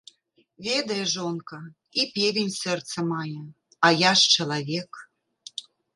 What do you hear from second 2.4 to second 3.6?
сэрца мае,